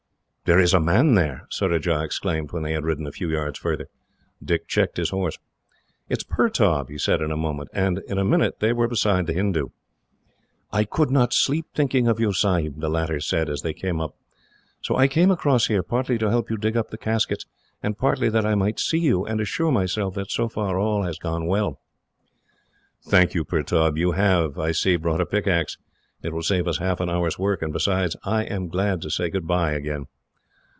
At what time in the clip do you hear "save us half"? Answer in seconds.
26.43-26.99